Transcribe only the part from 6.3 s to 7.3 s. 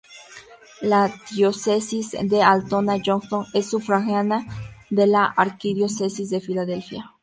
de Filadelfia.